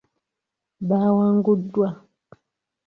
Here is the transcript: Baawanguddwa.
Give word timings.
Baawanguddwa. 0.87 1.87